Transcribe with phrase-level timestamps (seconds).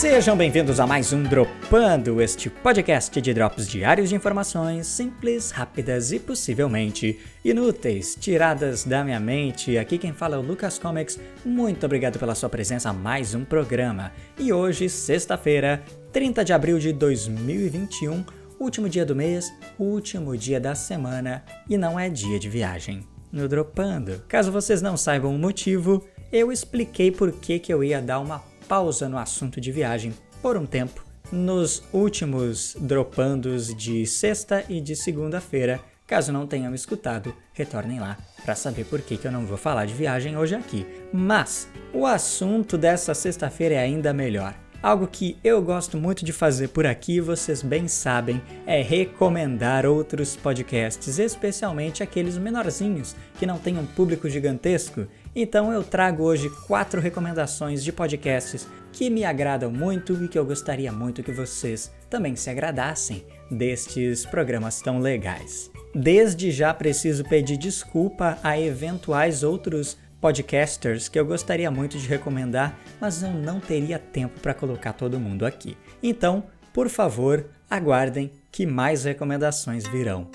[0.00, 6.10] Sejam bem-vindos a mais um Dropando, este podcast de drops diários de informações simples, rápidas
[6.10, 9.76] e possivelmente inúteis, tiradas da minha mente.
[9.76, 11.20] Aqui quem fala é o Lucas Comics.
[11.44, 14.10] Muito obrigado pela sua presença a mais um programa.
[14.38, 18.24] E hoje, sexta-feira, 30 de abril de 2021,
[18.58, 23.06] último dia do mês, último dia da semana e não é dia de viagem.
[23.30, 24.24] No Dropando.
[24.26, 28.49] Caso vocês não saibam o motivo, eu expliquei por que, que eu ia dar uma
[28.70, 34.94] pausa no assunto de viagem por um tempo nos últimos dropandos de sexta e de
[34.94, 35.80] segunda-feira.
[36.06, 39.86] Caso não tenham escutado, retornem lá para saber por que, que eu não vou falar
[39.86, 40.86] de viagem hoje aqui.
[41.12, 44.54] Mas o assunto dessa sexta-feira é ainda melhor.
[44.82, 50.36] Algo que eu gosto muito de fazer por aqui, vocês bem sabem, é recomendar outros
[50.36, 55.06] podcasts, especialmente aqueles menorzinhos que não têm um público gigantesco.
[55.36, 60.46] Então eu trago hoje quatro recomendações de podcasts que me agradam muito e que eu
[60.46, 65.70] gostaria muito que vocês também se agradassem destes programas tão legais.
[65.94, 72.78] Desde já preciso pedir desculpa a eventuais outros podcasters que eu gostaria muito de recomendar,
[73.00, 75.76] mas eu não teria tempo para colocar todo mundo aqui.
[76.02, 80.28] Então, por favor, aguardem que mais recomendações virão.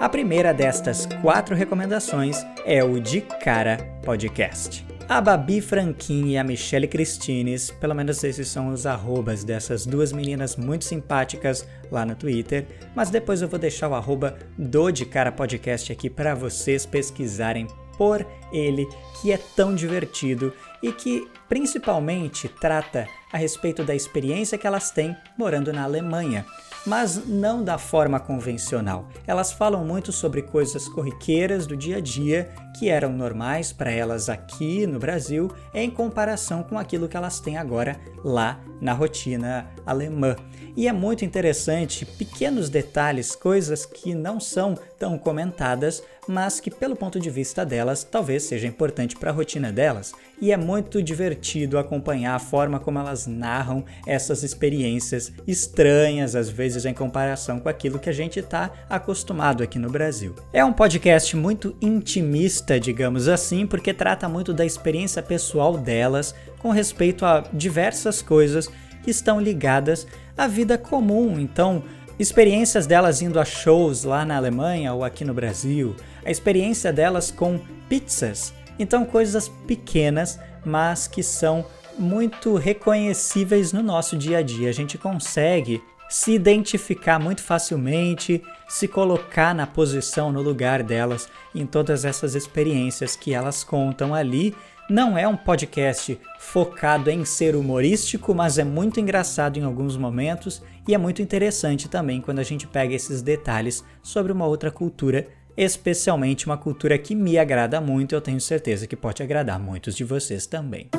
[0.00, 4.93] A primeira destas quatro recomendações é o De Cara Podcast.
[5.06, 10.12] A Babi Franquin e a Michelle Cristines, pelo menos esses são os arrobas dessas duas
[10.12, 15.04] meninas muito simpáticas lá no Twitter, mas depois eu vou deixar o arroba do De
[15.04, 17.66] Cara Podcast aqui para vocês pesquisarem
[17.98, 18.88] por ele,
[19.20, 20.52] que é tão divertido
[20.84, 26.44] e que principalmente trata a respeito da experiência que elas têm morando na Alemanha
[26.86, 29.08] mas não da forma convencional.
[29.26, 34.28] Elas falam muito sobre coisas corriqueiras do dia a dia que eram normais para elas
[34.28, 40.36] aqui no Brasil em comparação com aquilo que elas têm agora lá na rotina alemã.
[40.76, 46.96] E é muito interessante pequenos detalhes, coisas que não são tão comentadas, mas que, pelo
[46.96, 50.12] ponto de vista delas, talvez seja importante para a rotina delas.
[50.40, 56.84] E é muito divertido acompanhar a forma como elas narram essas experiências estranhas, às vezes
[56.84, 60.34] em comparação com aquilo que a gente está acostumado aqui no Brasil.
[60.52, 66.70] É um podcast muito intimista, digamos assim, porque trata muito da experiência pessoal delas com
[66.70, 68.68] respeito a diversas coisas
[69.02, 70.06] que estão ligadas
[70.36, 71.38] à vida comum.
[71.38, 71.84] Então,
[72.18, 75.94] experiências delas indo a shows lá na Alemanha ou aqui no Brasil,
[76.24, 78.54] a experiência delas com pizzas.
[78.78, 81.64] Então, coisas pequenas, mas que são
[81.98, 84.68] muito reconhecíveis no nosso dia a dia.
[84.68, 91.66] A gente consegue se identificar muito facilmente, se colocar na posição, no lugar delas em
[91.66, 94.54] todas essas experiências que elas contam ali
[94.88, 100.62] não é um podcast focado em ser humorístico, mas é muito engraçado em alguns momentos
[100.86, 105.26] e é muito interessante também quando a gente pega esses detalhes sobre uma outra cultura,
[105.56, 110.04] especialmente uma cultura que me agrada muito, eu tenho certeza que pode agradar muitos de
[110.04, 110.90] vocês também.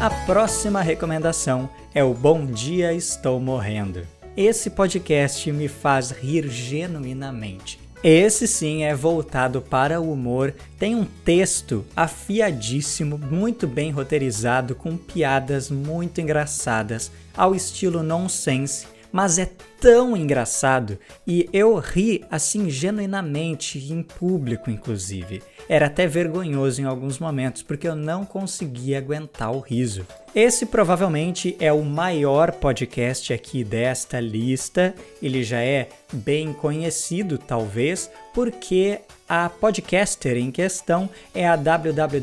[0.00, 4.17] A próxima recomendação é o Bom Dia Estou Morrendo.
[4.40, 7.80] Esse podcast me faz rir genuinamente.
[8.04, 14.96] Esse sim é voltado para o humor, tem um texto afiadíssimo, muito bem roteirizado, com
[14.96, 19.48] piadas muito engraçadas, ao estilo nonsense, mas é
[19.80, 25.42] tão engraçado e eu ri assim genuinamente, em público inclusive.
[25.68, 30.06] Era até vergonhoso em alguns momentos porque eu não conseguia aguentar o riso.
[30.34, 34.94] Esse provavelmente é o maior podcast aqui desta lista.
[35.22, 42.16] Ele já é bem conhecido, talvez, porque a podcaster em questão é a WWWMLNA,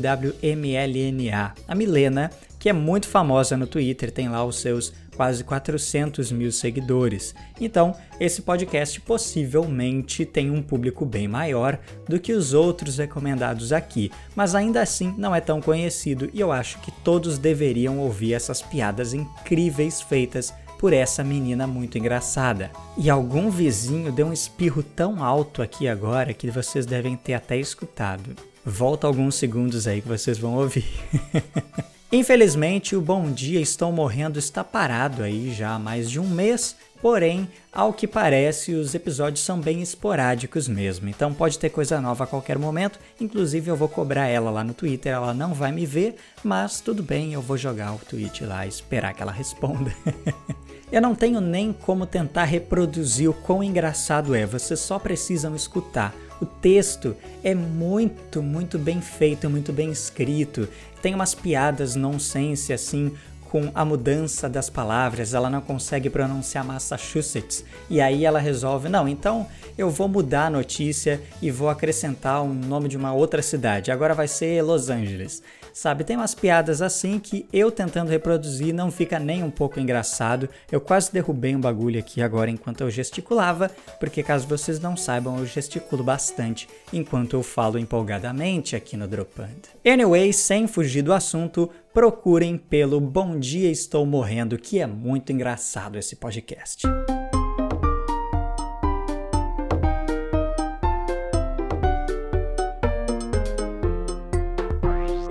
[1.68, 6.52] a Milena, que é muito famosa no Twitter, tem lá os seus quase 400 mil
[6.52, 7.34] seguidores.
[7.60, 11.78] Então, esse podcast possivelmente tem um público bem maior
[12.08, 16.52] do que os outros recomendados aqui, mas ainda assim não é tão conhecido e eu
[16.52, 22.70] acho que todos deveriam ouvir essas piadas incríveis feitas por essa menina muito engraçada.
[22.98, 27.56] E algum vizinho deu um espirro tão alto aqui agora que vocês devem ter até
[27.56, 28.36] escutado.
[28.64, 30.86] Volta alguns segundos aí que vocês vão ouvir.
[32.10, 36.76] Infelizmente, o Bom Dia Estou Morrendo está parado aí já há mais de um mês,
[37.02, 42.22] porém, ao que parece, os episódios são bem esporádicos mesmo, então pode ter coisa nova
[42.22, 43.00] a qualquer momento.
[43.20, 46.14] Inclusive, eu vou cobrar ela lá no Twitter, ela não vai me ver,
[46.44, 49.92] mas tudo bem, eu vou jogar o tweet lá e esperar que ela responda.
[50.90, 56.14] Eu não tenho nem como tentar reproduzir o quão engraçado é, vocês só precisam escutar.
[56.40, 60.68] O texto é muito, muito bem feito, muito bem escrito.
[61.00, 63.12] Tem umas piadas nonsense assim
[63.48, 67.64] com a mudança das palavras, ela não consegue pronunciar Massachusetts.
[67.88, 69.46] E aí ela resolve, não, então
[69.78, 73.90] eu vou mudar a notícia e vou acrescentar o um nome de uma outra cidade.
[73.90, 75.42] Agora vai ser Los Angeles.
[75.76, 80.48] Sabe, tem umas piadas assim que eu tentando reproduzir não fica nem um pouco engraçado.
[80.72, 83.70] Eu quase derrubei um bagulho aqui agora enquanto eu gesticulava,
[84.00, 89.68] porque caso vocês não saibam, eu gesticulo bastante enquanto eu falo empolgadamente aqui no Dropando.
[89.86, 95.98] Anyway, sem fugir do assunto, procurem pelo Bom Dia Estou Morrendo, que é muito engraçado
[95.98, 96.86] esse podcast.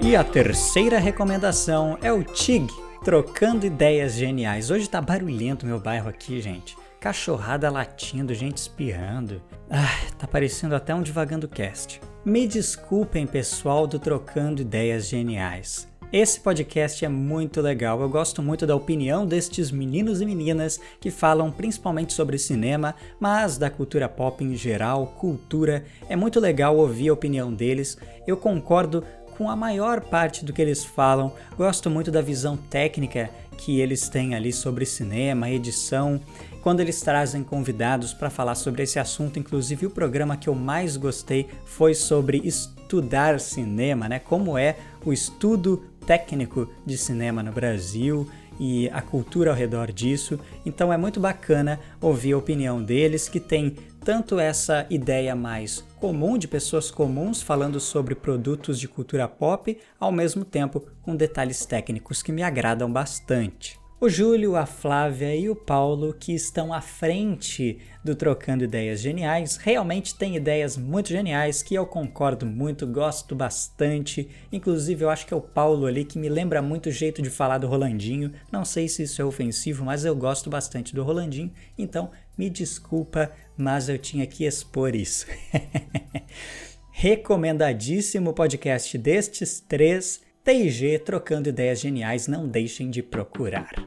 [0.01, 2.71] E a terceira recomendação é o TIG,
[3.03, 4.69] Trocando Ideias Geniais.
[4.69, 6.77] Hoje tá barulhento meu bairro aqui, gente.
[6.99, 9.41] Cachorrada latindo, gente espirrando.
[9.69, 12.01] Ah, tá parecendo até um Divagando Cast.
[12.23, 15.87] Me desculpem, pessoal do Trocando Ideias Geniais.
[16.13, 17.99] Esse podcast é muito legal.
[17.99, 23.57] Eu gosto muito da opinião destes meninos e meninas que falam principalmente sobre cinema, mas
[23.57, 25.83] da cultura pop em geral, cultura.
[26.07, 27.97] É muito legal ouvir a opinião deles.
[28.25, 29.03] Eu concordo
[29.37, 31.33] com a maior parte do que eles falam.
[31.57, 36.19] Gosto muito da visão técnica que eles têm ali sobre cinema, edição.
[36.61, 40.97] Quando eles trazem convidados para falar sobre esse assunto, inclusive o programa que eu mais
[40.97, 44.19] gostei foi sobre estudar cinema, né?
[44.19, 48.27] Como é o estudo técnico de cinema no Brasil
[48.59, 50.39] e a cultura ao redor disso.
[50.65, 56.37] Então é muito bacana ouvir a opinião deles que tem tanto essa ideia mais comum
[56.37, 62.21] de pessoas comuns falando sobre produtos de cultura pop, ao mesmo tempo com detalhes técnicos
[62.21, 63.84] que me agradam bastante.
[63.97, 69.55] O Júlio, a Flávia e o Paulo, que estão à frente do Trocando Ideias Geniais,
[69.55, 74.27] realmente têm ideias muito geniais que eu concordo muito, gosto bastante.
[74.51, 77.29] Inclusive, eu acho que é o Paulo ali que me lembra muito o jeito de
[77.29, 78.33] falar do Rolandinho.
[78.51, 83.31] Não sei se isso é ofensivo, mas eu gosto bastante do Rolandinho, então me desculpa,
[83.55, 85.25] mas eu tinha que expor isso.
[86.91, 93.84] Recomendadíssimo podcast destes três TIG trocando ideias geniais, não deixem de procurar.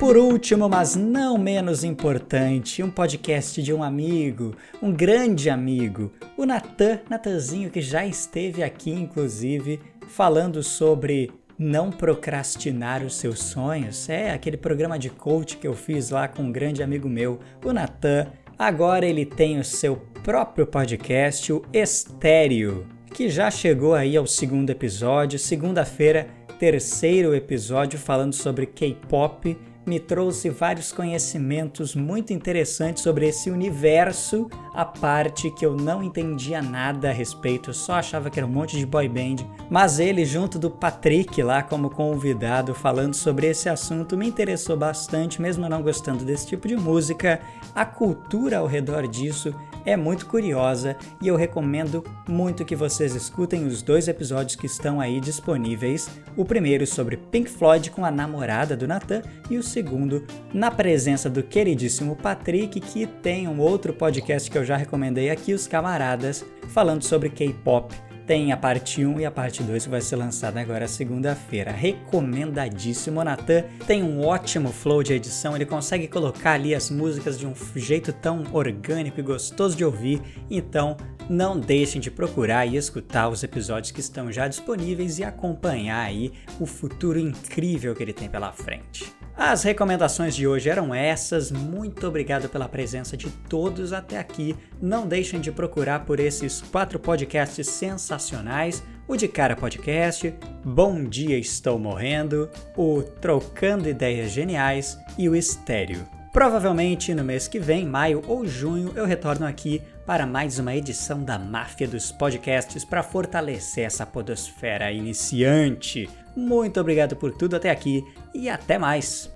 [0.00, 6.46] Por último, mas não menos importante, um podcast de um amigo, um grande amigo, o
[6.46, 14.08] Natan, Natanzinho, que já esteve aqui, inclusive, falando sobre não procrastinar os seus sonhos.
[14.08, 17.70] É aquele programa de coach que eu fiz lá com um grande amigo meu, o
[17.70, 18.26] Natan.
[18.58, 24.70] Agora ele tem o seu próprio podcast, o Estéreo, que já chegou aí ao segundo
[24.70, 25.38] episódio.
[25.38, 26.26] Segunda-feira,
[26.58, 34.84] terceiro episódio falando sobre K-pop me trouxe vários conhecimentos muito interessantes sobre esse universo, a
[34.84, 38.76] parte que eu não entendia nada a respeito, eu só achava que era um monte
[38.76, 39.36] de boy band.
[39.68, 45.42] Mas ele, junto do Patrick lá como convidado, falando sobre esse assunto, me interessou bastante,
[45.42, 47.40] mesmo não gostando desse tipo de música.
[47.74, 49.54] A cultura ao redor disso
[49.84, 55.00] é muito curiosa e eu recomendo muito que vocês escutem os dois episódios que estão
[55.00, 56.08] aí disponíveis.
[56.36, 61.30] O primeiro sobre Pink Floyd com a namorada do Nathan e o segundo na presença
[61.30, 66.44] do queridíssimo Patrick, que tem um outro podcast que eu já recomendei aqui, Os Camaradas,
[66.68, 67.94] falando sobre K-pop
[68.30, 71.72] tem a parte 1 e a parte 2 que vai ser lançada agora segunda-feira.
[71.72, 73.24] Recomendadíssimo.
[73.24, 77.52] Natan tem um ótimo flow de edição, ele consegue colocar ali as músicas de um
[77.74, 80.22] jeito tão orgânico e gostoso de ouvir.
[80.48, 80.96] Então,
[81.28, 86.32] não deixem de procurar e escutar os episódios que estão já disponíveis e acompanhar aí
[86.60, 89.12] o futuro incrível que ele tem pela frente.
[89.42, 91.50] As recomendações de hoje eram essas.
[91.50, 94.54] Muito obrigado pela presença de todos até aqui.
[94.82, 101.38] Não deixem de procurar por esses quatro podcasts sensacionais: o De Cara Podcast, Bom Dia
[101.38, 106.06] Estou Morrendo, o Trocando Ideias Geniais e o Estéreo.
[106.34, 111.22] Provavelmente no mês que vem, maio ou junho, eu retorno aqui para mais uma edição
[111.22, 116.10] da Máfia dos Podcasts para fortalecer essa podosfera iniciante.
[116.34, 118.02] Muito obrigado por tudo até aqui
[118.34, 119.30] e até mais!